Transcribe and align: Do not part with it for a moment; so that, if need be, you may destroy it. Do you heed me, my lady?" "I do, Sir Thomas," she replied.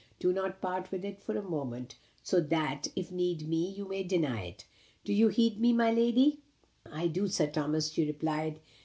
Do 0.17 0.33
not 0.33 0.61
part 0.61 0.89
with 0.91 1.05
it 1.05 1.21
for 1.21 1.37
a 1.37 1.43
moment; 1.47 1.93
so 2.23 2.39
that, 2.41 2.87
if 2.95 3.11
need 3.11 3.47
be, 3.47 3.67
you 3.69 3.87
may 3.87 4.01
destroy 4.01 4.35
it. 4.47 4.65
Do 5.05 5.13
you 5.13 5.27
heed 5.27 5.59
me, 5.61 5.73
my 5.73 5.91
lady?" 5.91 6.39
"I 6.91 7.05
do, 7.05 7.27
Sir 7.27 7.45
Thomas," 7.45 7.91
she 7.91 8.07
replied. 8.07 8.59